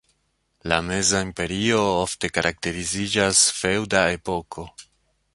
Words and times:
La 0.71 0.77
Meza 0.85 1.19
Imperio 1.25 1.83
ofte 2.05 2.31
karakteriziĝas 2.37 3.43
"feŭda 3.59 4.01
epoko". 4.15 4.65